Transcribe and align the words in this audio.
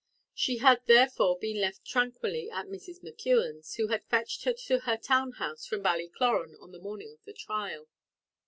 She 0.33 0.57
had, 0.57 0.81
therefore, 0.87 1.37
been 1.37 1.61
left 1.61 1.85
tranquilly 1.85 2.49
at 2.49 2.65
Mrs. 2.65 3.03
McKeon's, 3.03 3.75
who 3.75 3.89
had 3.89 4.03
fetched 4.07 4.45
her 4.45 4.53
to 4.53 4.79
her 4.79 4.97
own 5.11 5.33
house 5.33 5.67
from 5.67 5.83
Ballycloran 5.83 6.59
on 6.59 6.71
the 6.71 6.79
morning 6.79 7.13
of 7.13 7.23
the 7.23 7.33
trial. 7.33 7.87